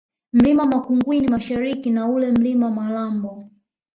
Mlima 0.33 0.65
Makungwini 0.65 1.27
Mashariki 1.27 1.89
na 1.89 2.07
ule 2.09 2.31
Mlima 2.31 2.69
Malambo 2.71 3.49